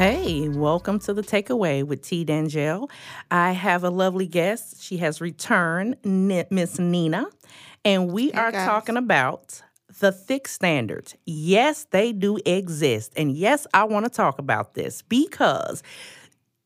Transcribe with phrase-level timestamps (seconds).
[0.00, 2.24] Hey, welcome to the takeaway with T.
[2.24, 2.88] D'Angel.
[3.30, 4.82] I have a lovely guest.
[4.82, 7.26] She has returned, Miss Nina,
[7.84, 8.66] and we Hey, are guys.
[8.66, 9.60] talking about
[9.98, 11.16] the thick standards.
[11.26, 15.82] Yes, they do exist, and yes, I want to talk about this because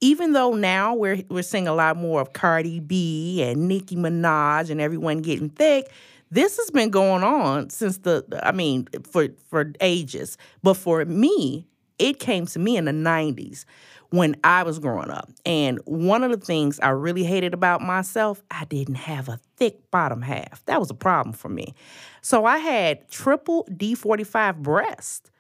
[0.01, 4.71] even though now we're we're seeing a lot more of Cardi B and Nicki Minaj
[4.71, 5.91] and everyone getting thick,
[6.31, 10.39] this has been going on since the I mean for for ages.
[10.63, 11.67] But for me,
[11.99, 13.65] it came to me in the 90s
[14.11, 15.31] when I was growing up.
[15.45, 19.91] And one of the things I really hated about myself, I didn't have a thick
[19.91, 20.65] bottom half.
[20.67, 21.75] That was a problem for me.
[22.21, 25.31] So I had triple D45 breast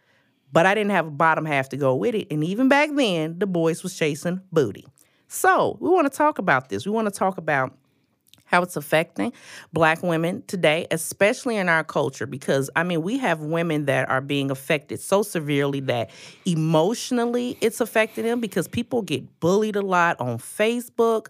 [0.55, 2.29] but I didn't have a bottom half to go with it.
[2.31, 4.87] And even back then, the boys was chasing booty.
[5.27, 6.87] So we want to talk about this.
[6.87, 7.77] We want to talk about
[8.55, 9.33] how it's affecting
[9.73, 14.21] black women today, especially in our culture, because I mean, we have women that are
[14.21, 16.11] being affected so severely that
[16.47, 21.27] emotionally it's affecting them because people get bullied a lot on Facebook,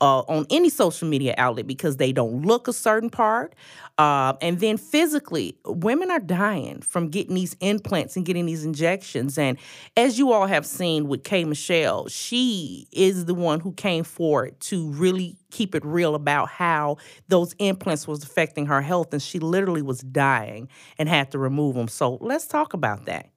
[0.00, 3.54] uh, on any social media outlet because they don't look a certain part.
[3.96, 9.38] Uh, and then physically, women are dying from getting these implants and getting these injections.
[9.38, 9.56] And
[9.96, 11.44] as you all have seen with K.
[11.44, 16.96] Michelle, she is the one who came forward to really keep it real about how
[17.28, 19.12] those implants was affecting her health.
[19.12, 21.86] And she literally was dying and had to remove them.
[21.88, 23.30] So let's talk about that.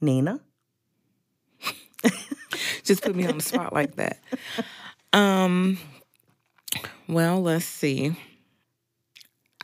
[0.00, 0.40] Nina?
[2.84, 4.20] Just put me on the spot like that.
[5.12, 5.78] Um,
[7.08, 8.16] well, let's see.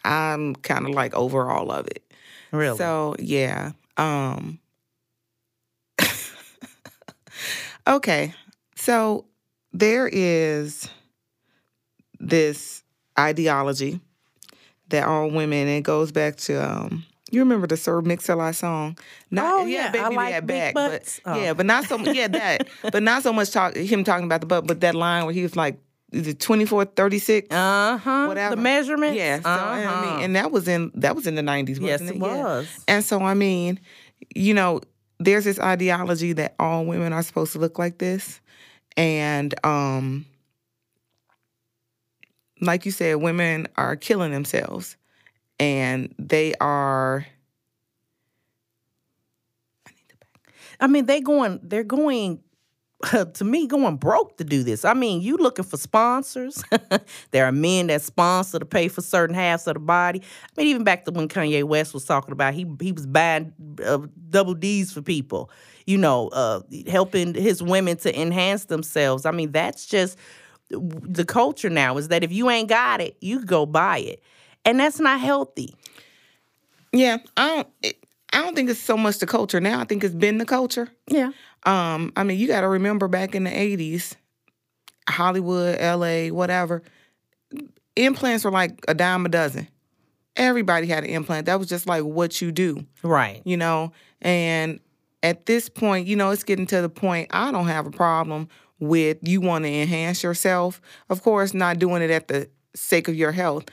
[0.04, 2.02] I'm kind of like over all of it.
[2.50, 2.76] Really?
[2.76, 3.72] So yeah.
[3.96, 4.58] Um
[7.86, 8.34] Okay.
[8.74, 9.26] So
[9.72, 10.88] there is
[12.22, 12.82] this
[13.18, 14.00] ideology
[14.88, 18.98] that all women it goes back to um you remember the Sir Mix-a-Lot song?
[19.34, 21.20] Oh, yeah, I baby like that big back, butts.
[21.24, 21.40] but Oh.
[21.42, 24.46] yeah, but not so yeah that, but not so much talk him talking about the
[24.46, 25.78] butt, but that line where he was like,
[26.12, 27.48] is it 24, 36?
[27.50, 28.26] uh huh.
[28.26, 28.54] whatever.
[28.56, 30.16] The measurement Yeah, so Uh-huh.
[30.16, 32.26] mean, and that was in that was in the nineties, yes, wasn't it it?
[32.28, 32.42] Yeah.
[32.44, 32.84] was.
[32.86, 33.80] And so I mean,
[34.34, 34.82] you know,
[35.18, 38.42] there's this ideology that all women are supposed to look like this,
[38.98, 40.26] and um,
[42.62, 44.96] like you said, women are killing themselves,
[45.58, 47.26] and they are.
[49.86, 50.54] I need the back.
[50.80, 52.40] I mean, they going, they're going,
[53.34, 54.84] to me, going broke to do this.
[54.84, 56.62] I mean, you looking for sponsors.
[57.32, 60.22] there are men that sponsor to pay for certain halves of the body.
[60.22, 63.52] I mean, even back to when Kanye West was talking about, he he was buying
[63.84, 63.98] uh,
[64.30, 65.50] double D's for people.
[65.84, 69.26] You know, uh, helping his women to enhance themselves.
[69.26, 70.16] I mean, that's just
[70.72, 71.96] the culture now.
[71.98, 74.22] Is that if you ain't got it, you go buy it,
[74.64, 75.74] and that's not healthy.
[76.92, 77.68] Yeah, I don't.
[77.82, 79.80] It, I don't think it's so much the culture now.
[79.80, 80.88] I think it's been the culture.
[81.06, 81.32] Yeah.
[81.64, 84.14] Um, I mean, you got to remember back in the '80s,
[85.08, 86.82] Hollywood, LA, whatever,
[87.96, 89.68] implants were like a dime a dozen.
[90.36, 91.46] Everybody had an implant.
[91.46, 93.42] That was just like what you do, Right.
[93.44, 93.92] you know.
[94.22, 94.80] And
[95.22, 97.28] at this point, you know, it's getting to the point.
[97.32, 98.48] I don't have a problem
[98.82, 100.80] with you want to enhance yourself.
[101.08, 103.66] Of course, not doing it at the sake of your health,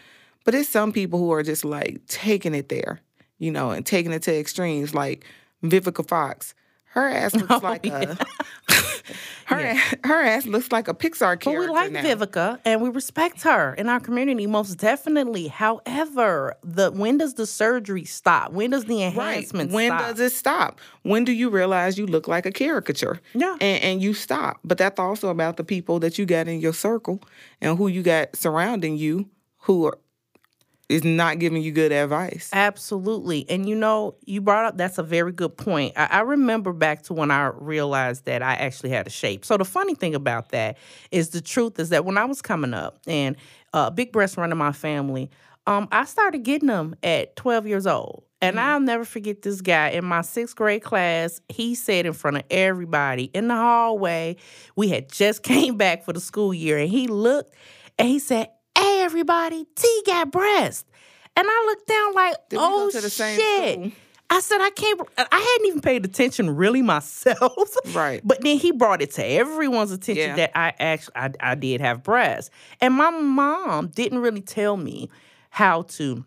[0.46, 3.02] but it's some people who are just like taking it there,
[3.40, 5.25] you know, and taking it to extremes, like
[5.64, 6.53] Vivica Fox.
[6.92, 8.16] Her ass oh, looks Oh, like yeah.
[8.16, 8.74] a
[9.46, 12.02] her ass, her ass looks like a Pixar But we like now.
[12.04, 15.48] Vivica and we respect her in our community most definitely.
[15.48, 18.52] However, the when does the surgery stop?
[18.52, 19.06] When does the Right.
[19.38, 20.02] enhancement When stop?
[20.02, 20.80] does it stop?
[21.04, 23.20] When do you realize you look like a caricature?
[23.34, 23.54] Yeah.
[23.62, 24.60] And, and you stop.
[24.64, 27.22] But that's also about the people that you got in your circle
[27.62, 29.30] and who you got surrounding you
[29.64, 29.98] who are,
[30.90, 32.50] is not giving you good advice.
[32.52, 33.48] Absolutely.
[33.48, 35.94] And you know, you brought up that's a very good point.
[35.96, 39.46] I, I remember back to when I realized that I actually had a shape.
[39.46, 40.78] So the funny thing about that
[41.12, 43.38] is the truth is that when I was coming up and
[43.72, 45.30] uh, big breasts run in my family,
[45.68, 48.24] um, I started getting them at 12 years old.
[48.42, 51.42] And I'll never forget this guy in my sixth grade class.
[51.50, 54.38] He said in front of everybody in the hallway,
[54.78, 57.53] we had just came back for the school year, and he looked
[57.97, 58.47] and he said,
[59.09, 60.85] everybody, T got breast.
[61.35, 63.91] And I looked down like, oh shit.
[64.32, 65.23] I said, I can't, I
[65.56, 67.73] hadn't even paid attention really myself.
[67.96, 68.22] Right.
[68.23, 70.35] But then he brought it to everyone's attention Yeah.
[70.35, 72.52] that I actually, I, I did have breasts.
[72.79, 75.09] And my mom didn't really tell me
[75.50, 76.23] how to,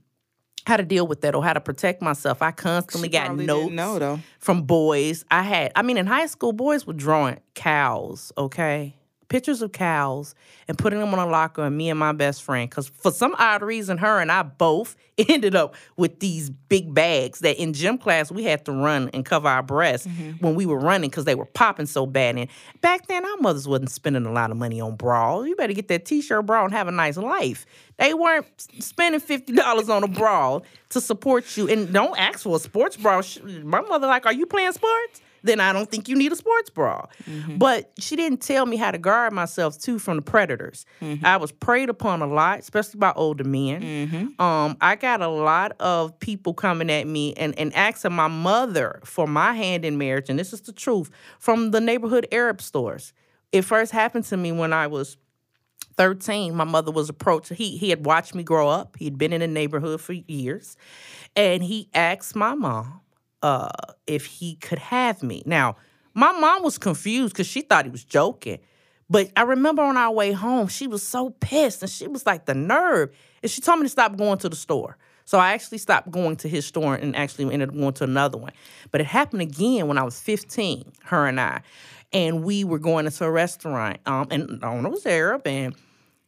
[0.67, 2.43] how to deal with that or how to protect myself.
[2.43, 5.25] I constantly She got notes know, from boys.
[5.31, 8.97] I had, I mean, in high school, boys were drawing cows, okay?
[9.33, 10.35] Pictures of cows
[10.69, 13.35] and putting them on a locker and me and my best friend because for some
[13.39, 14.95] odd reason her and i both
[15.29, 19.25] ended up with these big bags that in gym class we had to run and
[19.25, 20.33] cover our breasts mm-hmm.
[20.45, 22.37] when we were running because they were popping so bad.
[22.37, 22.49] And
[22.81, 25.47] back then our mothers wasn't spending a lot of money on bras.
[25.47, 27.67] You better get that t-shirt bra and have a nice life.
[27.99, 28.47] They weren't
[28.81, 31.69] spending $50 on a bra to support you.
[31.69, 33.23] And don't ask for a sports bra.
[33.63, 36.71] My mother like are you playing sports then I don't think you need a sports
[36.71, 37.07] bra.
[37.25, 37.59] Mm-hmm.
[37.59, 40.87] But she didn't tell me how to guard myself too from the predators.
[41.01, 41.25] Mm-hmm.
[41.25, 43.83] I was preyed upon a lot, especially by older men.
[43.83, 44.41] Mm-hmm.
[44.41, 49.01] Um, I got a lot of people coming at me and, and asking my mother
[49.05, 53.13] for my hand in marriage, and this is the truth, from the neighborhood Arab stores.
[53.51, 55.17] It first happened to me when I was
[55.97, 57.53] 13, my mother was approached.
[57.53, 58.97] He he had watched me grow up.
[58.99, 60.77] He'd been in the neighborhood for years.
[61.37, 63.01] And he asked my mom
[63.43, 63.69] uh,
[64.07, 65.43] if he could have me.
[65.47, 65.77] Now,
[66.15, 68.59] my mom was confused because she thought he was joking.
[69.11, 72.47] But I remember on our way home, she was so pissed and she was like,
[72.47, 73.11] the nerve.
[73.43, 74.97] And she told me to stop going to the store.
[75.25, 78.39] So I actually stopped going to his store and actually ended up going to another
[78.39, 78.53] one.
[78.91, 81.63] But it happened again when I was 15, her and I.
[82.13, 84.01] And we were going into a restaurant.
[84.07, 85.75] Um, and the owner was Arab and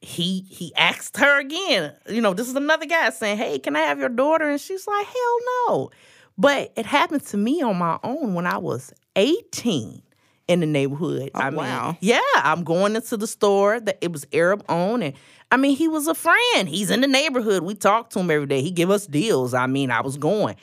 [0.00, 3.80] he he asked her again, you know, this is another guy saying, Hey, can I
[3.80, 4.48] have your daughter?
[4.48, 5.38] And she's like, Hell
[5.68, 5.90] no.
[6.36, 10.02] But it happened to me on my own when I was 18
[10.48, 11.30] in the neighborhood.
[11.34, 11.96] Oh, I mean, wow.
[12.00, 15.14] yeah, I'm going into the store that it was Arab owned and
[15.50, 16.68] I mean, he was a friend.
[16.68, 17.62] He's in the neighborhood.
[17.62, 18.60] We talk to him every day.
[18.60, 19.54] He give us deals.
[19.54, 20.56] I mean, I was going.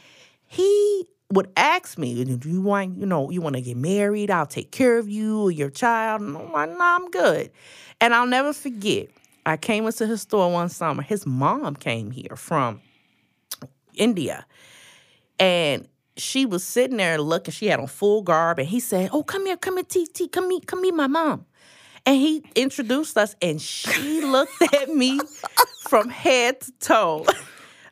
[0.48, 4.30] He would ask me, "Do you want, you know, you want to get married?
[4.30, 7.52] I'll take care of you or your child." And I'm like, "No, I'm good."
[8.02, 9.08] And I'll never forget.
[9.46, 11.04] I came into his store one summer.
[11.04, 12.82] His mom came here from
[13.96, 14.46] India,
[15.42, 17.52] and she was sitting there looking.
[17.52, 20.28] She had on full garb, and he said, "Oh, come here, come here, T T,
[20.28, 21.46] come meet, come meet my mom."
[22.06, 25.20] And he introduced us, and she looked at me
[25.88, 27.26] from head to toe,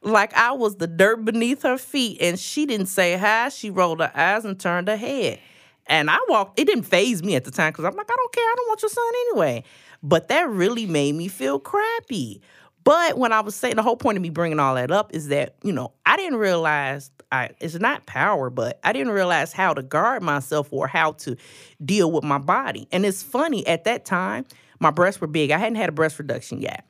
[0.01, 2.21] like I was the dirt beneath her feet.
[2.21, 3.49] And she didn't say hi.
[3.49, 5.39] She rolled her eyes and turned her head.
[5.87, 6.59] And I walked.
[6.59, 8.43] It didn't phase me at the time because I'm like, I don't care.
[8.43, 9.63] I don't want your son anyway.
[10.03, 12.41] But that really made me feel crappy.
[12.89, 15.27] But when I was saying the whole point of me bringing all that up is
[15.27, 19.75] that you know I didn't realize I it's not power, but I didn't realize how
[19.75, 21.37] to guard myself or how to
[21.85, 22.87] deal with my body.
[22.91, 24.43] And it's funny at that time
[24.79, 25.51] my breasts were big.
[25.51, 26.83] I hadn't had a breast reduction yet.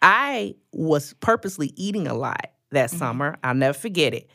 [0.00, 2.98] I was purposely eating a lot that mm-hmm.
[2.98, 3.36] summer.
[3.42, 4.30] I'll never forget it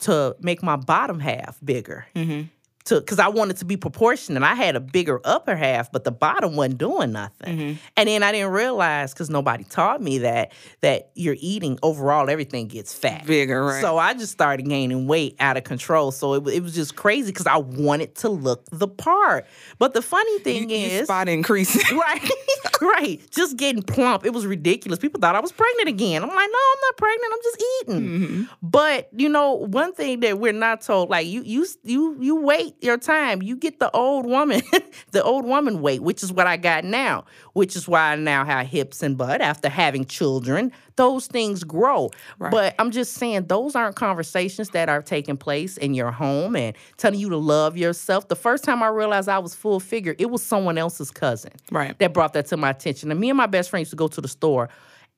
[0.00, 2.04] to make my bottom half bigger.
[2.16, 2.48] Mm-hmm
[2.88, 4.42] to because I wanted to be proportionate.
[4.42, 7.58] I had a bigger upper half, but the bottom wasn't doing nothing.
[7.58, 7.78] Mm-hmm.
[7.96, 12.68] And then I didn't realize because nobody taught me that that you're eating overall everything
[12.68, 13.64] gets fat, bigger.
[13.64, 13.80] Right?
[13.80, 16.10] So I just started gaining weight out of control.
[16.10, 19.46] So it, it was just crazy because I wanted to look the part.
[19.78, 22.30] But the funny thing you, is, you spot increasing, right,
[22.82, 24.24] right, just getting plump.
[24.24, 24.98] It was ridiculous.
[24.98, 26.22] People thought I was pregnant again.
[26.22, 27.32] I'm like, no, I'm not pregnant.
[27.32, 28.02] I'm just eating.
[28.02, 28.42] Mm-hmm.
[28.62, 32.82] But you know, one thing that we're not told, like you, you, you, you wait
[32.82, 33.42] your time.
[33.42, 34.62] You get the old woman,
[35.12, 37.24] the old woman weight, which is what I got now,
[37.58, 40.70] which is why I now have hips and butt after having children.
[40.94, 42.12] Those things grow.
[42.38, 42.52] Right.
[42.52, 46.76] But I'm just saying, those aren't conversations that are taking place in your home and
[46.98, 48.28] telling you to love yourself.
[48.28, 51.98] The first time I realized I was full figure, it was someone else's cousin right.
[51.98, 53.10] that brought that to my attention.
[53.10, 54.68] And me and my best friend used to go to the store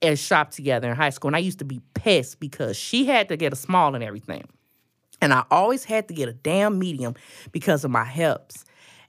[0.00, 1.28] and shop together in high school.
[1.28, 4.44] And I used to be pissed because she had to get a small and everything.
[5.20, 7.16] And I always had to get a damn medium
[7.52, 8.64] because of my hips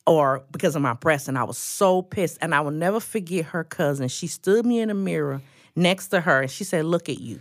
[0.06, 1.28] or because of my breasts.
[1.28, 2.38] And I was so pissed.
[2.42, 4.08] And I will never forget her cousin.
[4.08, 5.42] She stood me in a mirror
[5.76, 7.40] next to her and she said, Look at you.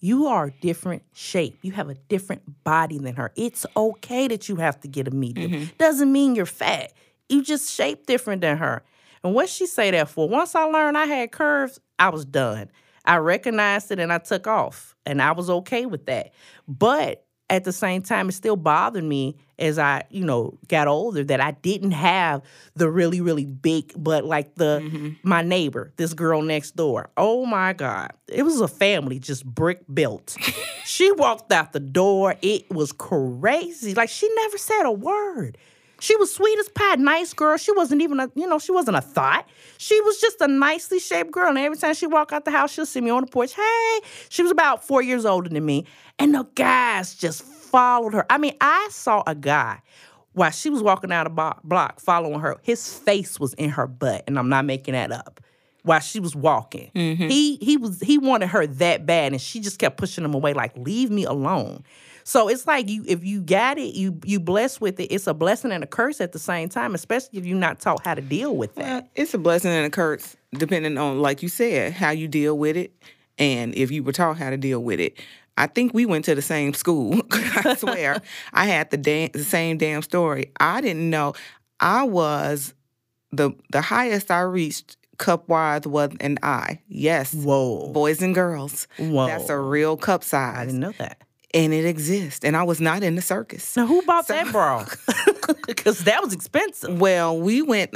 [0.00, 1.58] You are a different shape.
[1.62, 3.32] You have a different body than her.
[3.36, 5.50] It's okay that you have to get a medium.
[5.50, 5.64] Mm-hmm.
[5.78, 6.92] Doesn't mean you're fat.
[7.30, 8.82] You just shape different than her.
[9.22, 10.28] And what she say that for?
[10.28, 12.70] Once I learned I had curves, I was done.
[13.06, 14.94] I recognized it and I took off.
[15.06, 16.32] And I was okay with that.
[16.68, 21.22] But at the same time, it still bothered me as I, you know, got older
[21.24, 22.42] that I didn't have
[22.74, 25.08] the really, really big, but like the mm-hmm.
[25.22, 27.10] my neighbor, this girl next door.
[27.16, 28.12] Oh my God.
[28.28, 30.36] It was a family just brick built.
[30.84, 32.36] she walked out the door.
[32.40, 33.94] It was crazy.
[33.94, 35.58] Like she never said a word.
[36.00, 37.56] She was sweet as pie, nice girl.
[37.56, 39.48] She wasn't even a, you know, she wasn't a thought.
[39.78, 41.48] She was just a nicely shaped girl.
[41.48, 43.54] And every time she walk out the house, she'll see me on the porch.
[43.54, 45.86] Hey, she was about four years older than me.
[46.18, 48.24] And the guys just followed her.
[48.30, 49.80] I mean, I saw a guy
[50.34, 52.56] while she was walking down the block following her.
[52.62, 55.40] His face was in her butt, and I'm not making that up.
[55.82, 57.28] While she was walking, mm-hmm.
[57.28, 60.54] he he was he wanted her that bad, and she just kept pushing him away,
[60.54, 61.84] like leave me alone.
[62.24, 65.12] So it's like you if you got it, you you blessed with it.
[65.12, 68.02] It's a blessing and a curse at the same time, especially if you're not taught
[68.02, 69.02] how to deal with that.
[69.02, 72.56] Well, it's a blessing and a curse, depending on, like you said, how you deal
[72.56, 72.94] with it,
[73.36, 75.20] and if you were taught how to deal with it.
[75.56, 77.20] I think we went to the same school.
[77.32, 78.20] I swear,
[78.52, 80.50] I had the, da- the same damn story.
[80.58, 81.34] I didn't know.
[81.80, 82.74] I was
[83.32, 86.80] the the highest I reached cup wise was an I.
[86.88, 87.92] Yes, Whoa.
[87.92, 88.88] boys and girls.
[88.98, 89.26] Whoa.
[89.26, 90.58] That's a real cup size.
[90.58, 91.18] I didn't know that.
[91.52, 92.44] and it exists.
[92.44, 93.76] And I was not in the circus.
[93.76, 94.86] Now who bought that bra?
[95.66, 97.00] Because that was expensive.
[97.00, 97.94] Well, we went.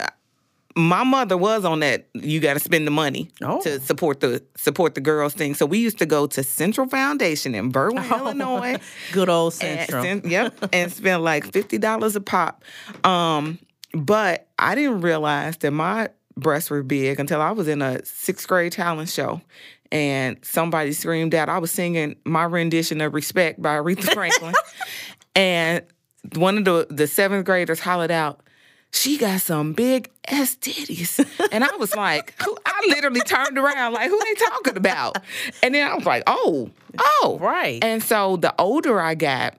[0.76, 2.08] My mother was on that.
[2.14, 3.60] You got to spend the money Oh.
[3.62, 5.54] to support the support the girls thing.
[5.54, 8.76] So we used to go to Central Foundation in Berwyn, Illinois.
[9.12, 10.02] Good old Central.
[10.02, 12.62] spend- yep, and spend like fifty dollars a pop.
[13.04, 13.58] Um,
[13.92, 18.46] but I didn't realize that my breasts were big until I was in a sixth
[18.46, 19.40] grade talent show,
[19.90, 21.48] and somebody screamed out.
[21.48, 24.54] I was singing my rendition of "Respect" by Aretha Franklin,
[25.34, 25.82] and
[26.36, 28.42] one of the the seventh graders hollered out.
[28.92, 31.24] She got some big ass titties.
[31.52, 35.18] And I was like, who I literally turned around, like, who they talking about?
[35.62, 37.38] And then I was like, oh, oh.
[37.40, 37.82] Right.
[37.82, 39.58] And so the older I got,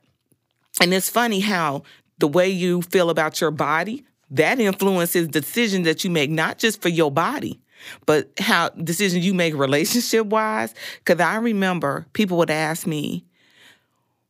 [0.79, 1.83] and it's funny how
[2.19, 6.81] the way you feel about your body, that influences decisions that you make, not just
[6.81, 7.59] for your body,
[8.05, 10.74] but how decisions you make relationship wise.
[11.03, 13.25] Because I remember people would ask me,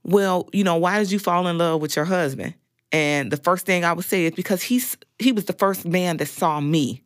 [0.03, 2.53] well, you know, why did you fall in love with your husband?
[2.91, 6.17] And the first thing I would say is because he's he was the first man
[6.17, 7.03] that saw me,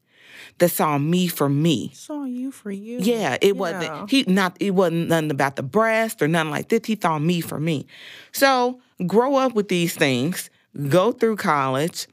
[0.60, 1.92] that saw me for me.
[1.94, 3.00] Saw you for you.
[3.02, 3.52] Yeah, it Yeah.
[3.60, 6.82] wasn't he not it wasn't nothing about the breast or nothing like this.
[6.86, 7.86] He thought me for me.
[8.32, 10.50] So grow up with these things,
[10.90, 12.08] go through college.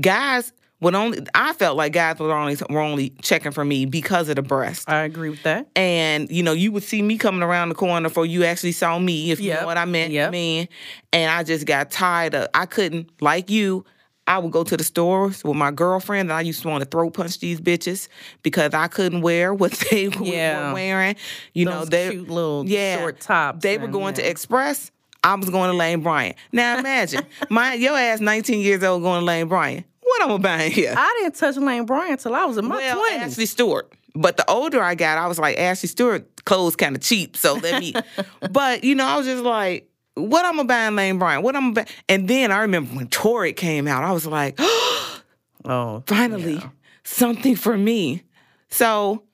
[0.00, 0.52] Guys
[0.84, 4.36] would only I felt like guys were only were only checking for me because of
[4.36, 4.88] the breast.
[4.88, 5.66] I agree with that.
[5.74, 8.98] And you know, you would see me coming around the corner before you actually saw
[8.98, 10.30] me, if you know what I meant, yep.
[10.30, 10.68] man.
[11.12, 13.84] And I just got tired of I couldn't like you.
[14.26, 16.88] I would go to the stores with my girlfriend, and I used to want to
[16.88, 18.08] throw punch these bitches
[18.42, 20.68] because I couldn't wear what they Yeah.
[20.68, 21.16] were wearing.
[21.52, 23.62] You know, Those they cute little yeah, short tops.
[23.62, 24.26] They were going to.
[24.26, 24.90] Express.
[25.22, 26.36] I was going to Lane Bryant.
[26.52, 29.86] Now imagine my your ass, nineteen years old, going to Lane Bryant.
[30.18, 30.94] What I'm I buying here?
[30.96, 33.32] I didn't touch Lane Bryant till I was in my well, twenties.
[33.32, 33.92] Ashley Stewart.
[34.14, 37.54] But the older I got, I was like, Ashley Stewart clothes kind of cheap, so
[37.54, 37.94] let me.
[38.52, 41.42] but you know, I was just like, what I'm gonna buy in Lane Bryant?
[41.42, 41.92] What I'm gonna buy?
[42.08, 44.54] And then I remember when Torrid came out, I was like,
[45.64, 46.62] oh, finally,
[47.02, 48.22] something for me.
[48.68, 49.24] So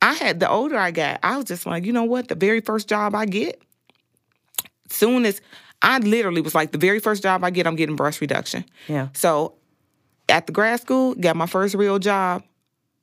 [0.00, 2.28] I had the older I got, I was just like, you know what?
[2.28, 3.60] The very first job I get,
[4.88, 5.42] soon as
[5.82, 8.64] I literally was like, the very first job I get, I'm getting breast reduction.
[8.88, 9.08] yeah.
[9.12, 9.56] So
[10.30, 12.42] at the grad school, got my first real job.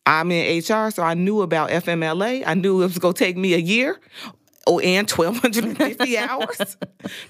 [0.05, 2.43] I'm in HR, so I knew about FMLA.
[2.45, 3.99] I knew it was gonna take me a year
[4.65, 6.77] oh, and 1,250 hours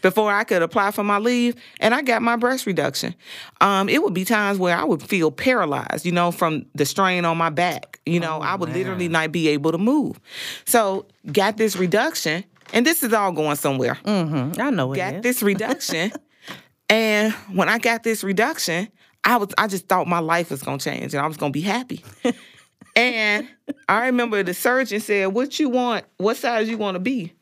[0.03, 1.55] before I could apply for my leave.
[1.79, 3.15] And I got my breast reduction.
[3.61, 7.25] Um, it would be times where I would feel paralyzed, you know, from the strain
[7.25, 7.99] on my back.
[8.05, 10.19] You know, I would literally not be able to move.
[10.65, 14.61] So got this reduction, and this is all going somewhere Mm-hmm.
[14.61, 15.21] I know it got is.
[15.23, 16.11] this reduction.
[16.89, 18.87] and when I got this reduction,
[19.27, 21.61] I was I just thought my life was gonna change and I was gonna be
[21.61, 22.03] happy.
[22.95, 23.47] and
[23.89, 27.33] I remember the surgeon said, What you want, what size you want to be?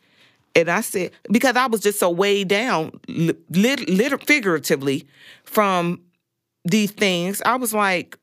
[0.56, 5.06] And I said, because I was just so weighed down, li- lit, lit, figuratively,
[5.44, 6.02] from
[6.64, 8.18] these things, I was like,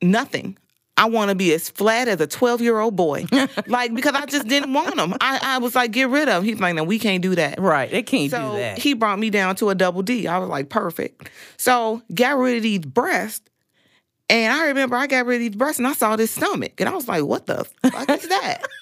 [0.00, 0.56] nothing.
[0.98, 3.26] I want to be as flat as a 12 year old boy.
[3.66, 5.14] like, because I just didn't want them.
[5.20, 6.44] I, I was like, get rid of him.
[6.44, 7.60] He's like, no, we can't do that.
[7.60, 7.90] right.
[7.90, 8.78] They can't So do that.
[8.78, 10.26] he brought me down to a double D.
[10.26, 11.30] I was like, perfect.
[11.58, 13.48] So got rid of these breasts.
[14.28, 16.80] And I remember I got rid of these breasts and I saw this stomach.
[16.80, 18.62] And I was like, what the fuck is that?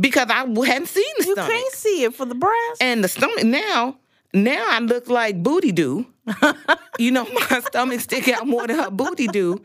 [0.00, 1.52] Because I hadn't seen the you stomach.
[1.52, 2.80] can't see it for the breast.
[2.82, 3.96] And the stomach now,
[4.32, 6.04] now I look like booty do.
[6.98, 9.62] you know, my stomach stick out more than her booty do.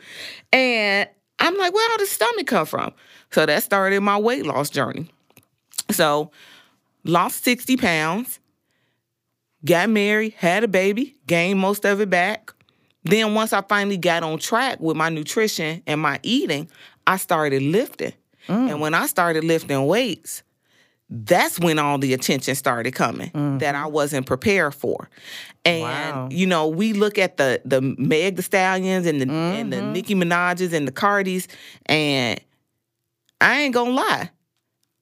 [0.53, 1.09] And
[1.39, 2.93] I'm like, where all the stomach come from?
[3.31, 5.09] So that started my weight loss journey.
[5.91, 6.31] So
[7.03, 8.39] lost 60 pounds,
[9.65, 12.53] got married, had a baby, gained most of it back.
[13.03, 16.69] Then once I finally got on track with my nutrition and my eating,
[17.07, 18.13] I started lifting.
[18.47, 18.79] And mm.
[18.79, 20.43] when I started lifting weights,
[21.09, 25.09] that's when all the attention started coming that I wasn't prepared for.
[25.65, 26.27] And Wow.
[26.31, 30.15] you know, we look at the the Meg the Stallions and the and the Nicki
[30.15, 31.47] Minaj's and the Cardis,
[31.87, 32.39] and
[33.41, 34.29] I ain't gonna lie.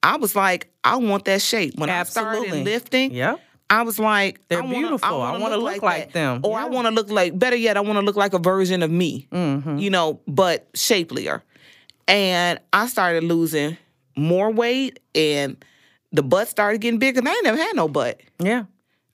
[0.03, 1.77] I was like, I want that shape.
[1.77, 2.47] When I Absolutely.
[2.47, 3.39] started lifting, Yep.
[3.69, 5.07] I was like, They're I wanna, beautiful.
[5.09, 6.13] I wanna wanna look like that.
[6.13, 6.41] them.
[6.43, 8.81] Or I want to look like, better yet, I want to look like a version
[8.81, 9.77] of me, Mm-hmm.
[9.79, 11.43] you know, but shapelier.
[12.07, 13.75] And I started losing
[14.15, 15.57] more weight and
[16.11, 17.19] the butt started getting bigger.
[17.19, 18.21] And I ain't never had no butt.
[18.39, 18.65] Yeah.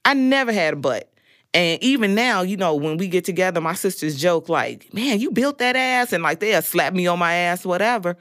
[0.04, 1.10] I never had a butt.
[1.52, 5.30] And even now, you know, when we get together, my sisters joke like, "Man, you
[5.30, 8.16] built that ass," and like they'll slap me on my ass, whatever.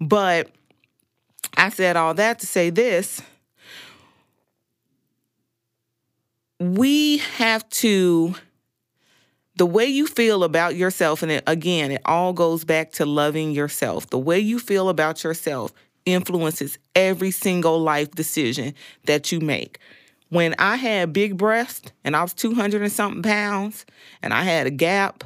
[0.00, 0.50] But
[1.56, 3.22] I said all that to say this:
[6.60, 8.34] we have to
[9.56, 13.52] the way you feel about yourself and it, again it all goes back to loving
[13.52, 15.72] yourself the way you feel about yourself
[16.06, 18.74] influences every single life decision
[19.06, 19.78] that you make
[20.28, 23.86] when i had big breasts and i was 200 and something pounds
[24.22, 25.24] and i had a gap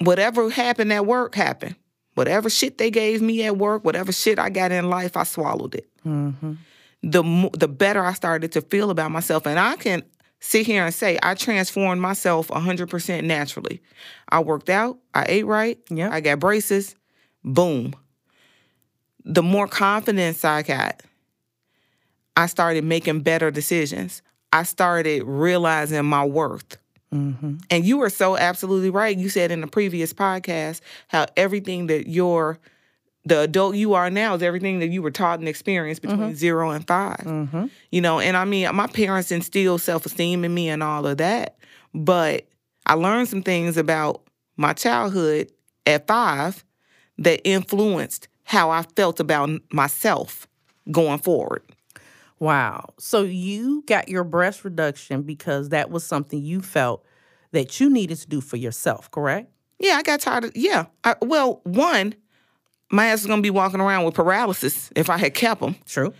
[0.00, 1.74] whatever happened at work happened
[2.14, 5.74] whatever shit they gave me at work whatever shit i got in life i swallowed
[5.74, 6.54] it mm-hmm.
[7.02, 9.46] the mo- the better I started to feel about myself.
[9.46, 10.02] And I can
[10.40, 13.82] sit here and say I transformed myself 100% naturally.
[14.28, 16.12] I worked out, I ate right, Yep.
[16.12, 16.96] I got braces,
[17.44, 17.94] boom.
[19.26, 21.02] The more confidence I got,
[22.36, 24.22] I started making better decisions.
[24.52, 26.78] I started realizing my worth.
[27.12, 27.56] Mm-hmm.
[27.70, 29.16] And you were so absolutely right.
[29.16, 32.58] You said in the previous podcast how everything that you're,
[33.24, 36.70] the adult you are now is everything that you were taught and experienced between zero
[36.70, 37.66] and 5 Mm-hmm.
[37.90, 41.18] You know, and I mean, my parents instilled self esteem in me and all of
[41.18, 41.56] that.
[41.92, 42.46] But
[42.86, 44.22] I learned some things about
[44.56, 45.50] my childhood
[45.86, 46.64] at five
[47.18, 50.46] that influenced how I felt about myself
[50.90, 51.62] going forward.
[52.38, 52.94] Wow.
[52.98, 57.04] So you got your breast reduction because that was something you felt
[57.50, 59.50] that you needed to do for yourself, correct?
[59.80, 60.86] Yeah, I got tired of, yeah.
[61.02, 62.14] I, well, one,
[62.90, 65.74] my ass is gonna be walking around with paralysis if I had kept them.
[65.84, 66.14] True.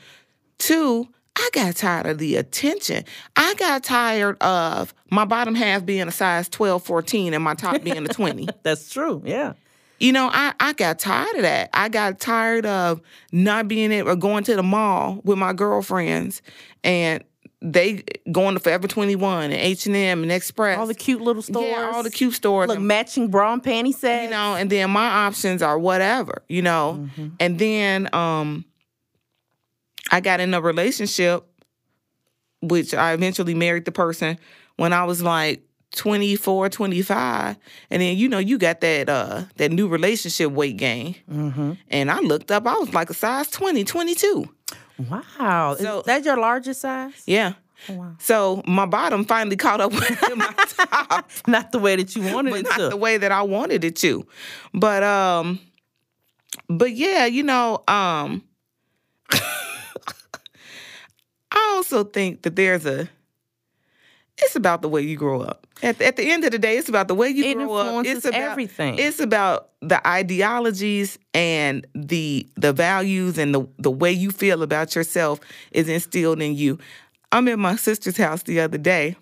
[0.59, 3.05] Two, I got tired of the attention.
[3.37, 7.83] I got tired of my bottom half being a size 12, 14 and my top
[7.85, 8.49] being a 20.
[8.63, 9.23] That's true.
[9.25, 9.53] Yeah.
[9.99, 11.71] You know, I, I got tired of that.
[11.73, 13.01] I got tired of
[13.33, 16.43] not being able or going to the mall with my girlfriends
[16.85, 17.25] and
[17.63, 20.79] they going to Forever 21 and H&M and Express.
[20.79, 21.67] All the cute little stores.
[21.67, 22.69] Yeah, all the cute stores.
[22.69, 24.25] Look, and- matching bra and panty sets.
[24.25, 26.99] you know, and then my options are whatever, you know.
[27.01, 27.29] Mm-hmm.
[27.41, 28.65] And then um
[30.11, 31.45] I got in a relationship
[32.63, 34.39] which I eventually married the person
[34.77, 35.63] when I was like
[35.97, 37.57] 24, 25.
[37.91, 41.17] And then you know, you got that uh that new relationship weight gain.
[41.31, 41.73] Mm-hmm.
[41.91, 44.49] And I looked up, I was like a size 20, 22.
[45.11, 45.75] Wow.
[45.79, 47.23] So- Is that your largest size?
[47.27, 47.55] Yeah.
[47.89, 48.13] Oh, wow.
[48.19, 51.31] So my bottom finally caught up with my top.
[51.47, 52.89] Not the way that you wanted but it not to.
[52.89, 54.27] the way that I wanted it to.
[54.73, 55.59] But um
[56.69, 58.43] but yeah, you know, um
[61.53, 63.09] I also think that there's a
[64.39, 65.67] it's about the way you grow up.
[65.83, 68.07] At, at the end of the day, it's about the way you It grow up.
[68.07, 68.99] It's about everything.
[68.99, 74.95] It's about the ideologies and the the values and the the way you feel about
[74.95, 75.41] yourself
[75.73, 76.79] is instilled in you.
[77.33, 79.17] I'm at my sister's house the other day,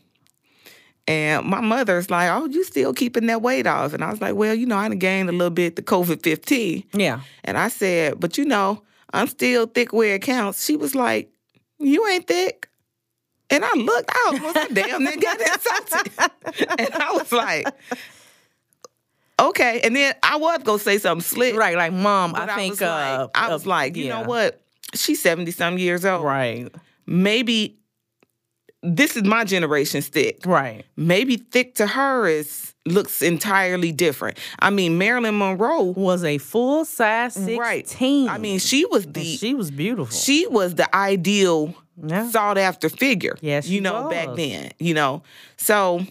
[1.06, 4.34] and my mother's like, "Oh, you still keeping that weight off?" And I was like,
[4.34, 7.20] "Well, you know, I gained a little bit the COVID fifteen." yeah.
[7.44, 11.30] And I said, "But you know, I'm still thick where it counts." She was like,
[11.78, 12.68] "You ain't thick."
[13.54, 16.12] And I looked, I almost I damn near got insulted.
[16.78, 17.66] and I was like,
[19.40, 21.76] "Okay." And then I was gonna say something slick, Right.
[21.76, 24.22] Like, mom, But I think was uh, like, I was uh, like, you yeah.
[24.22, 24.60] know what?
[24.94, 26.24] She's seventy some years old.
[26.24, 26.68] Right.
[27.06, 27.78] Maybe
[28.82, 30.84] this is my generation thick Right.
[30.96, 34.38] maybe thick to her is looks entirely different.
[34.58, 37.58] I mean, Marilyn Monroe, Was a full size 16.
[37.58, 37.96] right?
[38.30, 40.14] I mean, she was And the she was beautiful.
[40.14, 42.28] she was the ideal Yeah.
[42.30, 43.36] sought after figure.
[43.40, 44.72] Yes, you know back then.
[44.78, 45.22] You know,
[45.56, 46.04] so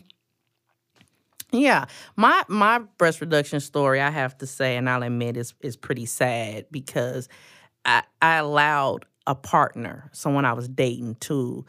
[1.51, 5.75] Yeah, my my breast reduction story, I have to say, and I'll admit, is is
[5.77, 7.29] pretty sad because
[7.85, 11.63] I I allowed a partner, someone I was dating, to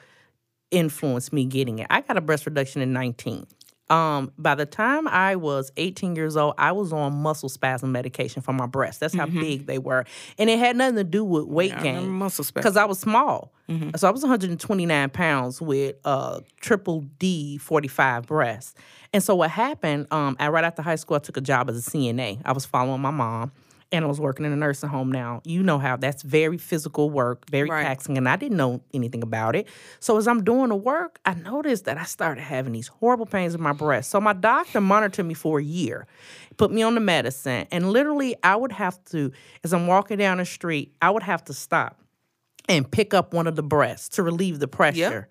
[0.71, 1.87] influence me getting it.
[1.91, 3.47] I got a breast reduction in nineteen.
[3.91, 8.41] Um, by the time I was 18 years old, I was on muscle spasm medication
[8.41, 8.99] for my breasts.
[8.99, 10.05] That's how big they were,
[10.39, 12.63] and it had nothing to do with weight remember gain muscle spasm.
[12.63, 13.53] because I was small.
[13.97, 18.75] So I was 129 pounds with uh, triple D 45 breasts.
[19.13, 21.87] And so what happened, um, I, right after high school, I took a job as
[21.87, 22.41] a CNA.
[22.45, 23.53] I was following my mom
[23.93, 25.41] and I was working in a nursing home now.
[25.45, 27.85] You know how that's very physical work, very Right.
[27.85, 29.69] taxing, and I didn't know anything about it.
[30.01, 33.55] So as I'm doing the work, I noticed that I started having these horrible pains
[33.55, 34.11] in my breast.
[34.11, 36.07] So my doctor monitored me for a year,
[36.57, 40.39] put me on the medicine, and literally I would have to, as I'm walking down
[40.39, 42.01] the street, I would have to stop
[42.69, 45.29] and pick up one of the breasts to relieve the pressure.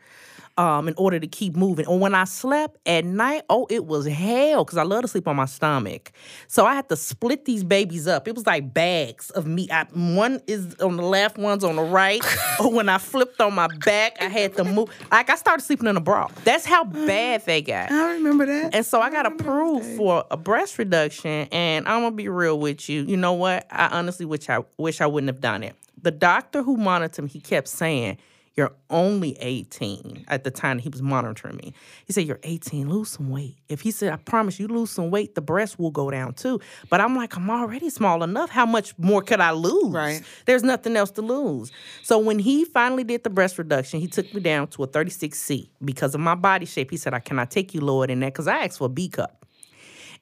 [0.58, 1.86] Um, in order to keep moving.
[1.88, 5.28] Or when I slept at night, oh, it was hell because I love to sleep
[5.28, 6.12] on my stomach.
[6.48, 8.28] So I had to split these babies up.
[8.28, 9.72] It was like bags of meat.
[9.72, 12.24] I, one is on the left, one's on the right.
[12.60, 14.90] or when I flipped on my back, I had to move.
[15.12, 16.30] Like I started sleeping in a bra.
[16.44, 17.92] That's how bad they got.
[17.92, 18.76] I remember that.
[18.76, 22.90] And so I got approved for a breast reduction, and I'm gonna be real with
[22.90, 23.04] you.
[23.04, 23.66] You know what?
[23.72, 25.76] I honestly wish I wish I wouldn't have done it.
[26.02, 28.18] The doctor who monitored me, he kept saying,
[28.56, 31.74] "You're only 18." At the time he was monitoring me,
[32.06, 32.90] he said, "You're 18.
[32.90, 35.92] Lose some weight." If he said, "I promise you, lose some weight, the breast will
[35.92, 38.50] go down too." But I'm like, I'm already small enough.
[38.50, 39.94] How much more could I lose?
[39.94, 40.22] Right.
[40.46, 41.72] There's nothing else to lose.
[42.04, 45.70] So when he finally did the breast reduction, he took me down to a 36C
[45.84, 46.92] because of my body shape.
[46.92, 49.10] He said, I cannot take you lower than that because I asked for a B
[49.10, 49.46] cup.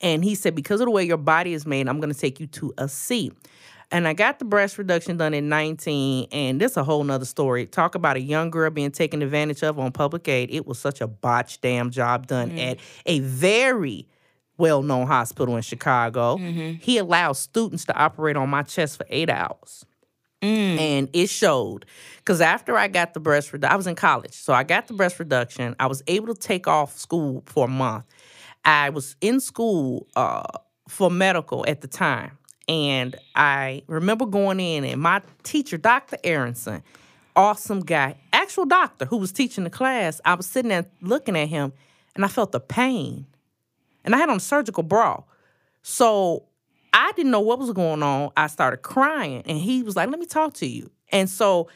[0.01, 2.39] And he said, because of the way your body is made, I'm going to take
[2.39, 3.31] you to a C.
[3.91, 7.65] And I got the breast reduction done in 19, and this a whole nother story.
[7.65, 10.49] Talk about a young girl being taken advantage of on public aid.
[10.51, 12.59] It was such a botched damn job done mm-hmm.
[12.59, 14.07] at a very
[14.57, 16.37] well-known hospital in Chicago.
[16.37, 16.77] Mm-hmm.
[16.79, 19.85] He allowed students to operate on my chest for eight hours
[20.41, 20.77] mm.
[20.79, 21.85] and it showed
[22.17, 24.93] because after I got the breast reduction, I was in college, so I got the
[24.93, 25.75] breast reduction.
[25.79, 28.05] I was able to take off school for a month.
[28.65, 30.43] I was in school uh,
[30.87, 32.37] for medical at the time,
[32.71, 36.17] and I remember going in, and my teacher, Dr.
[36.23, 36.81] Aronson,
[37.35, 40.21] awesome guy, actual doctor who was teaching the class.
[40.23, 41.73] I was sitting there looking at him,
[42.15, 43.25] and I felt the pain,
[44.05, 45.21] and I had on a surgical bra,
[45.81, 46.45] so
[46.93, 48.31] I didn't know what was going on.
[48.37, 51.67] I started crying, and he was like, "Let me talk to you." And so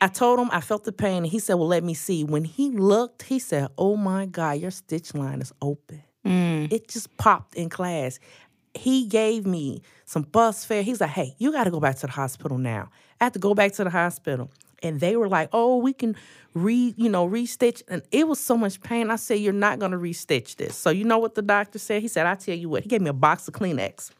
[0.00, 2.44] I told him I felt the pain, and he said, "Well, let me see." When
[2.44, 6.72] he looked, he said, "Oh my God, your stitch line is open." Mm.
[6.72, 8.18] It just popped in class.
[8.74, 10.82] He gave me some bus fare.
[10.82, 13.38] He's like, "Hey, you got to go back to the hospital now." I had to
[13.38, 14.50] go back to the hospital,
[14.82, 16.16] and they were like, "Oh, we can
[16.54, 19.10] re, you know, restitch." And it was so much pain.
[19.10, 22.02] I said, "You're not gonna restitch this." So you know what the doctor said?
[22.02, 24.10] He said, "I tell you what." He gave me a box of Kleenex,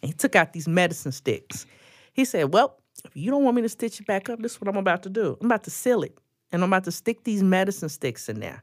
[0.00, 1.66] and he took out these medicine sticks.
[2.12, 4.60] He said, "Well, if you don't want me to stitch it back up, this is
[4.60, 5.36] what I'm about to do.
[5.40, 6.16] I'm about to seal it,
[6.52, 8.62] and I'm about to stick these medicine sticks in there,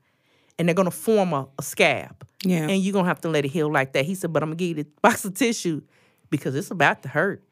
[0.58, 2.68] and they're gonna form a, a scab." Yeah.
[2.68, 4.06] And you're gonna have to let it heal like that.
[4.06, 5.82] He said, but I'm gonna give you the box of tissue
[6.30, 7.44] because it's about to hurt.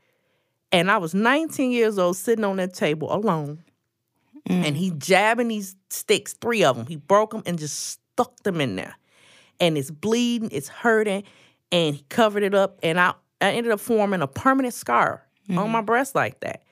[0.71, 3.63] And I was 19 years old sitting on that table alone.
[4.47, 4.67] Mm.
[4.67, 6.85] And he jabbing these sticks, three of them.
[6.85, 8.95] He broke them and just stuck them in there.
[9.59, 11.23] And it's bleeding, it's hurting.
[11.71, 12.79] And he covered it up.
[12.81, 15.71] And I, I ended up forming a permanent scar on mm-hmm.
[15.71, 16.63] my breast like that.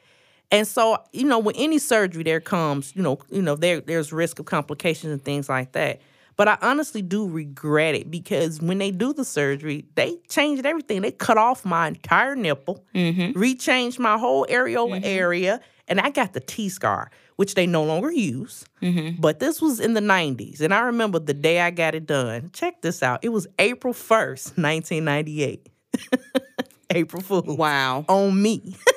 [0.49, 4.13] And so, you know, with any surgery, there comes, you know, you know, there there's
[4.13, 5.99] risk of complications and things like that.
[6.37, 11.01] But I honestly do regret it because when they do the surgery, they changed everything.
[11.01, 13.37] They cut off my entire nipple, mm-hmm.
[13.37, 15.05] rechanged my whole areola mm-hmm.
[15.05, 18.65] area, and I got the T scar, which they no longer use.
[18.83, 19.19] Mm-hmm.
[19.19, 20.61] But this was in the 90s.
[20.61, 22.51] And I remember the day I got it done.
[22.53, 23.23] Check this out.
[23.23, 25.69] It was April 1st, 1998.
[26.91, 28.05] April Fool Wow.
[28.07, 28.75] on me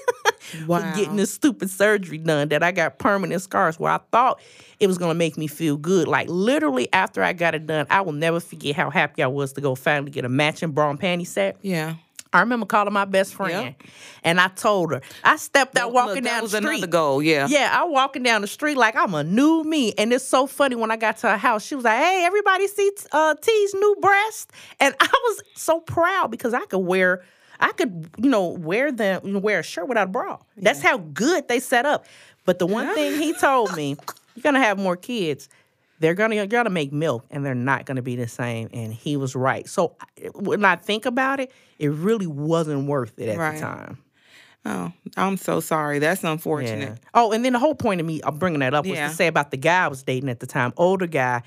[0.66, 0.80] Wow.
[0.80, 4.40] for getting this stupid surgery done that I got permanent scars where I thought
[4.78, 6.08] it was gonna make me feel good.
[6.08, 9.52] Like literally after I got it done, I will never forget how happy I was
[9.54, 11.56] to go finally get a matching bra and panty set.
[11.62, 11.94] Yeah.
[12.32, 13.74] I remember calling my best friend
[14.22, 15.00] and I told her.
[15.24, 16.62] I stepped out walking Look, down the street.
[16.64, 17.20] another goal.
[17.20, 17.48] Yeah.
[17.48, 19.94] Yeah, I was walking down the street like I'm a new me.
[19.98, 22.68] And it's so funny when I got to her house, she was like, Hey, everybody
[22.68, 24.52] see uh, T's new breast?
[24.78, 27.24] And I was so proud because I could wear,
[27.60, 30.38] I could, you know, wear them, you know, wear a shirt without a bra.
[30.56, 32.06] That's how good they set up.
[32.46, 33.96] But the one thing he told me,
[34.34, 35.48] you're gonna have more kids.
[35.98, 38.70] They're gonna you're gonna make milk and they're not gonna be the same.
[38.72, 39.68] And he was right.
[39.68, 39.94] So
[40.34, 43.54] when I think about it, it really wasn't worth it at Right.
[43.56, 43.98] the time.
[44.64, 45.98] Oh, I'm so sorry.
[45.98, 46.88] That's unfortunate.
[47.02, 47.08] Yeah.
[47.14, 49.08] Oh, and then the whole point of me of bringing that up was Yeah.
[49.08, 51.42] to say about the guy I was dating at the time, older guy,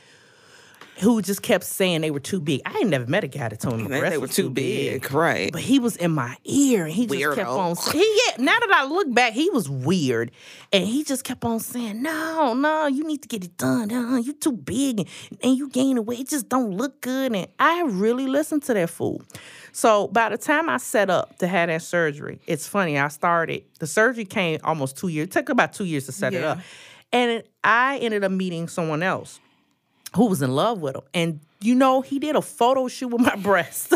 [1.00, 2.62] who just kept saying they were too big.
[2.66, 4.50] I ain't never met a guy that told me my They, breasts they were too
[4.50, 5.12] big.
[5.12, 5.52] Right.
[5.52, 8.72] But he was in my ear, and he just kept on he, yeah, now that
[8.72, 10.32] I look back, he was weird.
[10.72, 13.92] And he just kept on saying, no, no, you need to get it done.
[13.92, 15.10] Uh, you too big, and,
[15.42, 16.20] and you gaining weight.
[16.20, 17.36] It just don't look good.
[17.36, 19.22] And I really listened to that fool.
[19.72, 23.64] So by the time I set up to have that surgery, it's funny, I started,
[23.80, 25.26] the surgery came almost two years.
[25.28, 26.60] It took about two years to set it up.
[27.12, 29.40] And I ended up meeting someone else
[30.16, 31.04] who was in love with him.
[31.14, 33.94] And you know, he did a photo shoot with my breasts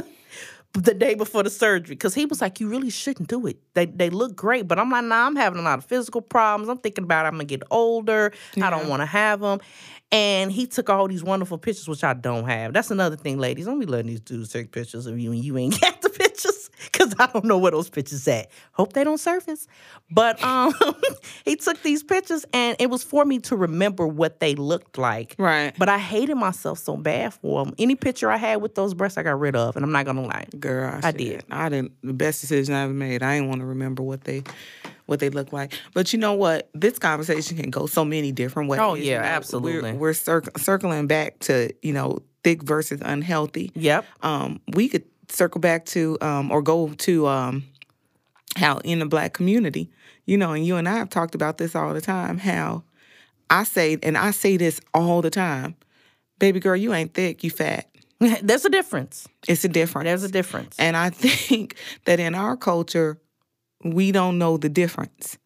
[0.74, 3.58] the day before the surgery because he was like, "You really shouldn't do it.
[3.74, 6.70] They they look great." But I'm like, "Nah, I'm having a lot of physical problems.
[6.70, 8.32] I'm thinking about I'm gonna get older.
[8.62, 9.60] I don't want to have them."
[10.12, 12.72] And he took all these wonderful pictures, which I don't have.
[12.72, 13.66] That's another thing, ladies.
[13.66, 16.57] Don't be letting these dudes take pictures of you and you ain't got the pictures.
[16.98, 18.50] Because I don't know where those pictures at.
[18.74, 19.68] Hope they don't surface.
[20.10, 20.74] But um,
[21.46, 25.36] he took these pictures, and it was for me to remember what they looked like.
[25.38, 25.74] Right.
[25.78, 27.74] But I hated myself so bad for them.
[27.78, 30.24] Any picture I had with those breasts, I got rid of, and I'm not gonna
[30.24, 30.48] lie.
[30.60, 31.44] Girl, I, I did.
[31.52, 31.92] I didn't.
[32.04, 33.24] The best decision I ever made.
[33.24, 34.44] I didn't want to remember what they,
[35.06, 35.74] what they look like.
[35.94, 36.70] But you know what?
[36.74, 38.80] This conversation can go so many different ways.
[38.82, 39.24] Oh, yeah, you know.
[39.24, 39.92] absolutely.
[39.94, 43.72] We're, we're circ- circling back to you know thick versus unhealthy.
[43.76, 44.06] Yep.
[44.22, 47.64] Um, we could circle back to um, or go to um,
[48.56, 49.90] how in the black community,
[50.26, 52.38] you know, and you and I have talked about this all the time.
[52.38, 52.84] How
[53.50, 55.76] I say, and I say this all the time,
[56.40, 57.90] baby girl, you ain't thick, you fat.
[58.42, 59.28] There's a difference.
[59.48, 60.06] It's a difference.
[60.06, 60.76] There's a difference.
[60.80, 63.20] And I think that in our culture,
[63.84, 65.38] we don't know the difference.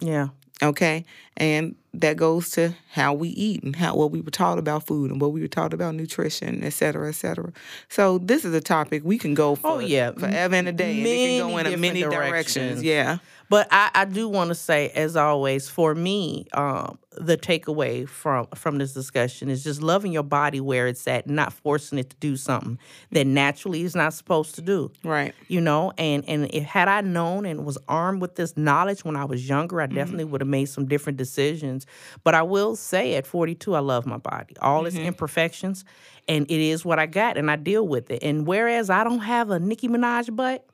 [0.00, 0.28] Yeah.
[0.62, 1.04] Okay.
[1.36, 5.10] And that goes to how we eat and how what we were taught about food
[5.10, 7.52] and what we were taught about nutrition, et cetera, et cetera.
[7.88, 10.10] So this is a topic we can go oh, for Oh, yeah.
[10.12, 10.98] forever and a day.
[10.98, 12.54] and it can go Many in many directions.
[12.54, 12.82] directions.
[12.82, 13.18] Yeah.
[13.48, 18.46] But I, I do want to say, as always, for me, um, the takeaway from
[18.54, 22.16] from this discussion is just loving your body where it's at, not forcing it to
[22.16, 22.78] do something
[23.12, 24.90] that naturally is not supposed to do.
[25.04, 25.34] Right.
[25.48, 29.16] You know, and and if, had I known and was armed with this knowledge when
[29.16, 31.86] I was younger, I definitely would have made some different decisions.
[32.24, 35.84] But I will say, at 42, I love my body, all its imperfections,
[36.26, 38.22] and it is what I got, and I deal with it.
[38.22, 40.66] And whereas I don't have a Nicki Minaj butt,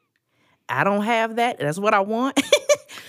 [0.69, 1.59] I don't have that.
[1.59, 2.41] That's what I want.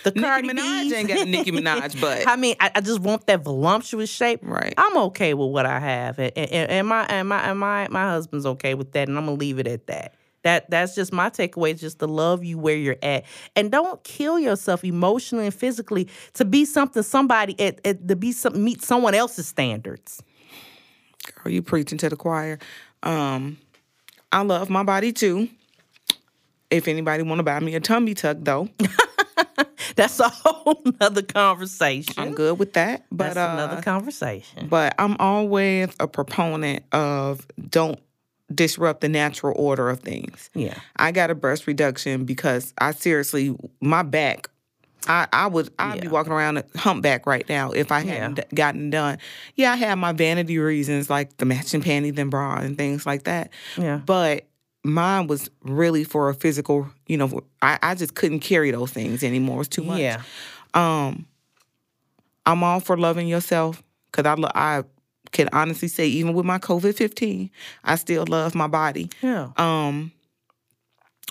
[0.03, 0.93] the Nicki Cardi Minaj B's.
[0.93, 2.23] ain't got Nicki Minaj butt.
[2.27, 4.39] I mean, I, I just want that voluptuous shape.
[4.43, 4.73] Right.
[4.77, 8.09] I'm okay with what I have, and, and, and my and my and my my
[8.09, 10.15] husband's okay with that, and I'm gonna leave it at that.
[10.43, 11.77] That that's just my takeaway.
[11.77, 16.45] Just to love you where you're at, and don't kill yourself emotionally and physically to
[16.45, 20.23] be something somebody at, at to be some meet someone else's standards.
[21.35, 22.57] Girl, you preaching to the choir.
[23.03, 23.57] Um,
[24.31, 25.49] I love my body too.
[26.69, 28.69] If anybody want to buy me a tummy tuck, though,
[29.95, 32.13] That's a whole nother conversation.
[32.17, 33.05] I'm good with that.
[33.11, 34.67] But That's uh, another conversation.
[34.67, 37.99] But I'm always a proponent of don't
[38.53, 40.49] disrupt the natural order of things.
[40.53, 40.77] Yeah.
[40.97, 44.47] I got a breast reduction because I seriously my back.
[45.07, 48.55] I, I would I'd be walking around a humpback right now if I hadn't d-
[48.55, 49.17] gotten done.
[49.55, 53.23] Yeah, I had my vanity reasons like the matching panties and bra and things like
[53.23, 53.49] that.
[53.77, 53.97] Yeah.
[54.05, 54.45] But
[54.83, 59.23] mine was really for a physical, you know, I, I just couldn't carry those things
[59.23, 59.55] anymore.
[59.55, 59.99] It was too much.
[59.99, 60.21] Yeah.
[60.73, 61.25] Um,
[62.45, 64.83] I'm all for loving yourself because I, lo- I
[65.31, 67.49] can honestly say, even with my COVID 15,
[67.83, 69.09] I still love my body.
[69.21, 69.49] Yeah.
[69.57, 70.11] Um,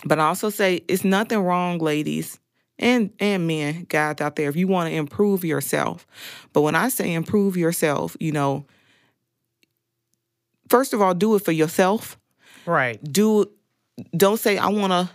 [0.05, 2.39] but I also say it's nothing wrong, ladies
[2.81, 6.07] and and men, guys out there, if you want to improve yourself.
[6.51, 8.65] But when I say improve yourself, you know,
[10.67, 12.17] first of all, do it for yourself.
[12.65, 12.99] Right.
[13.03, 13.49] Do
[14.15, 15.09] don't say I wanna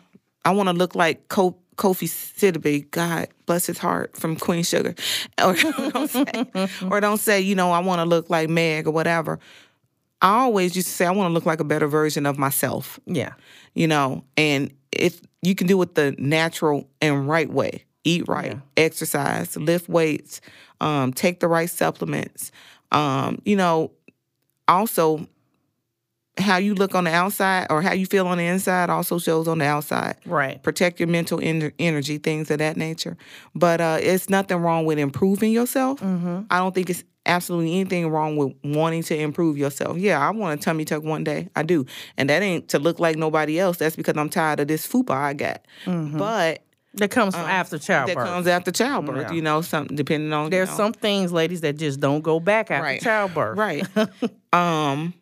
[0.45, 4.95] I wanna look like Co- Kofi Siriboe, God bless his heart, from Queen Sugar,
[5.43, 6.47] or don't say,
[6.91, 9.39] or don't say you know I want to look like Meg or whatever.
[10.23, 12.99] I always used to say I want to look like a better version of myself
[13.07, 13.35] Yeah.
[13.75, 18.53] you know, and if you can do it the natural and right way, eat right,
[18.53, 18.61] Yeah.
[18.85, 20.41] exercise, lift weights,
[20.81, 22.51] um, take the right supplements,
[22.93, 23.91] um, you know,
[24.67, 25.27] also
[26.39, 29.49] how you look on the outside or how you feel on the inside also shows
[29.49, 30.17] on the outside.
[30.27, 30.63] Right.
[30.63, 33.17] Protect your mental ener- energy, things of that nature.
[33.55, 36.01] But uh, it's nothing wrong with improving yourself.
[36.01, 36.43] Mm-hmm.
[36.51, 39.97] I don't think it's absolutely anything wrong with wanting to improve yourself.
[39.99, 41.49] Yeah, I want a tummy tuck one day.
[41.57, 41.87] I do.
[42.19, 43.79] And that ain't to look like nobody else.
[43.79, 45.63] That's because I'm tired of this fupa I got.
[45.87, 46.63] But
[46.95, 48.17] That comes from after childbirth.
[48.17, 49.33] That comes after childbirth, Yeah.
[49.35, 50.77] you know, something depending on There's you know.
[50.77, 53.01] some things, ladies, that just don't go back after Right.
[53.03, 53.59] childbirth.
[53.59, 53.87] Right.
[54.53, 55.13] um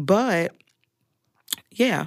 [0.00, 0.54] but
[1.70, 2.06] yeah,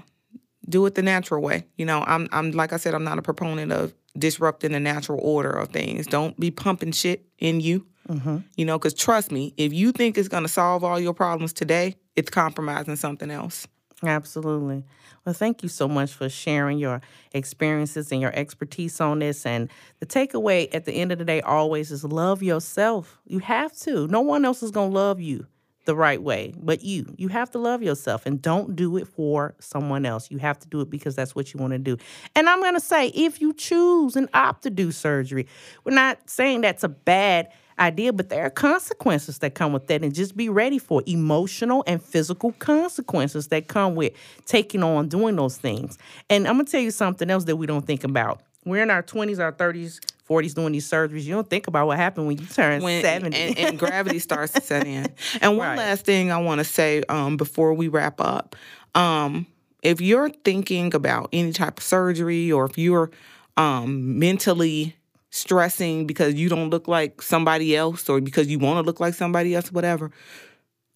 [0.68, 1.66] do it the natural way.
[1.78, 5.20] You know, I'm I'm like I said, I'm not a proponent of disrupting the natural
[5.22, 6.08] order of things.
[6.08, 7.86] Don't be pumping shit in you.
[8.10, 8.40] Mm-hmm.
[8.58, 11.54] You know, because trust me, if you think it's going to solve all your problems
[11.54, 13.68] today, it's compromising something else.
[14.04, 14.84] Absolutely.
[15.26, 17.00] Well, thank you so much for sharing your
[17.32, 19.46] experiences and your expertise on this.
[19.46, 19.70] And
[20.02, 23.22] the takeaway at the end of the day always is love yourself.
[23.26, 24.06] You have to.
[24.08, 25.48] No one else is going to love you
[25.86, 27.14] the right way but you.
[27.18, 30.32] You have to love yourself and don't do it for someone else.
[30.32, 31.98] You have to do it because that's what you want to do.
[32.36, 35.48] And I'm going to say if you choose and opt to do surgery,
[35.84, 40.04] we're not saying that's a bad idea, but there are consequences that come with that,
[40.04, 44.14] and just be ready for emotional and physical consequences that come with
[44.46, 45.98] taking on doing those things.
[46.30, 48.42] And I'm gonna tell you something else that we don't think about.
[48.66, 51.24] We're in our 20s, our 30s, 40s doing these surgeries.
[51.24, 53.36] You don't think about what happened when you turn when 70.
[53.38, 55.08] and, and gravity starts to set in.
[55.42, 55.78] And one Right.
[55.78, 58.56] last thing I want to say um, before we wrap up,
[58.96, 59.46] um,
[59.82, 63.12] if you're thinking about any type of surgery or if you're
[63.58, 64.96] um, mentally
[65.30, 69.14] stressing because you don't look like somebody else or because you want to look like
[69.14, 70.12] somebody else, whatever,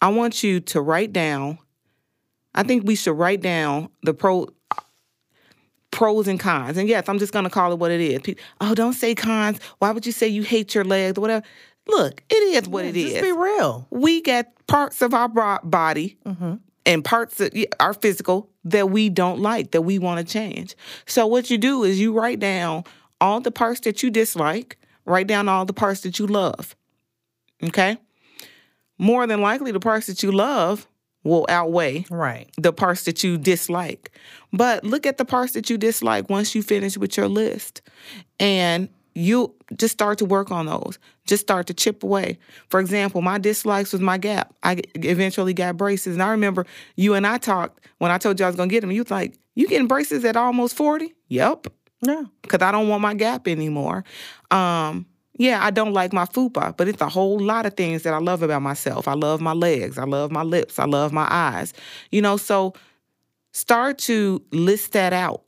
[0.00, 1.58] I want you to write down.
[2.54, 4.48] I think we should write down the pro
[5.98, 6.78] pros and cons.
[6.78, 8.36] And yes, I'm just gonna call it what it is.
[8.60, 9.58] oh, don't say cons.
[9.80, 11.44] Why would you say you hate your legs or whatever?
[11.88, 13.22] Look, it is what yeah, it just is.
[13.22, 13.84] Be real.
[13.90, 16.54] We get parts of our body mm-hmm.
[16.86, 20.76] and parts of our physical that we don't like, that we want to change.
[21.04, 22.84] So what you do is you write down
[23.20, 24.78] all the parts that you dislike.
[25.04, 26.76] Write down all the parts that you love.
[27.64, 27.98] Okay.
[28.98, 30.86] More than likely, the parts that you love
[31.24, 32.48] will outweigh right.
[32.56, 34.10] the parts that you dislike.
[34.52, 37.82] But look at the parts that you dislike once you finish with your list.
[38.40, 40.98] And you just start to work on those.
[41.26, 42.38] Just start to chip away.
[42.68, 44.54] For example, my dislikes was my gap.
[44.62, 46.14] I eventually got braces.
[46.14, 48.72] And I remember you and I talked when I told you I was going to
[48.72, 48.92] get them.
[48.92, 51.12] You was like, you getting braces at almost 40?
[51.28, 51.66] Yep.
[52.02, 52.22] Yeah.
[52.42, 54.04] Because I don't want my gap anymore.
[54.52, 55.06] Um,
[55.36, 58.18] yeah, I don't like my fupa, but it's a whole lot of things that I
[58.18, 59.08] love about myself.
[59.08, 59.98] I love my legs.
[59.98, 60.78] I love my lips.
[60.78, 61.74] I love my eyes.
[62.10, 62.74] You know, so
[63.58, 65.42] start to list that out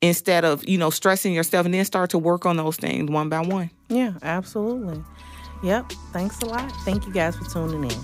[0.00, 3.28] instead of, you know, stressing yourself and then start to work on those things one
[3.28, 3.70] by one.
[3.88, 5.02] Yeah, absolutely.
[5.62, 5.92] Yep.
[6.12, 6.70] Thanks a lot.
[6.84, 8.00] Thank you guys for tuning in.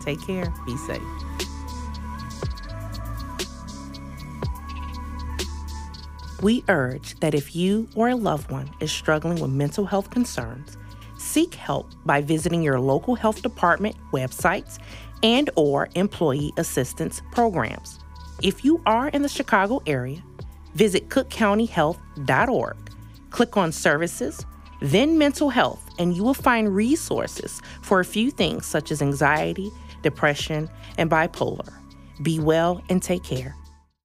[0.00, 0.52] Take care.
[0.66, 1.02] Be safe.
[6.42, 10.76] We urge that if you or a loved one is struggling with mental health concerns,
[11.16, 14.78] seek help by visiting your local health department websites
[15.22, 17.98] and or employee assistance programs.
[18.42, 20.22] If you are in the Chicago area,
[20.74, 22.76] visit cookcountyhealth.org.
[23.30, 24.46] Click on services,
[24.80, 29.72] then mental health, and you will find resources for a few things such as anxiety,
[30.02, 31.68] depression, and bipolar.
[32.22, 33.56] Be well and take care.